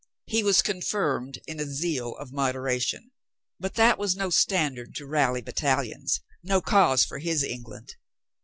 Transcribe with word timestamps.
He 0.25 0.41
was 0.41 0.63
confirmed 0.63 1.37
in 1.45 1.59
a 1.59 1.63
zeal 1.69 2.15
of 2.15 2.31
modera 2.31 2.81
tion. 2.81 3.11
But 3.59 3.75
that 3.75 3.99
was 3.99 4.15
no 4.15 4.31
standard 4.31 4.95
to 4.95 5.05
rally 5.05 5.43
battalions, 5.43 6.21
no 6.41 6.59
cause 6.59 7.05
for 7.05 7.19
his 7.19 7.43
England. 7.43 7.93